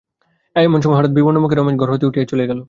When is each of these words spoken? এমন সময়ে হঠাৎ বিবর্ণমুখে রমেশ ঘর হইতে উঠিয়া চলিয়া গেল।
এমন 0.55 0.79
সময়ে 0.81 0.97
হঠাৎ 0.99 1.11
বিবর্ণমুখে 1.11 1.55
রমেশ 1.55 1.75
ঘর 1.75 1.89
হইতে 1.93 2.05
উঠিয়া 2.05 2.25
চলিয়া 2.25 2.47
গেল। 2.47 2.59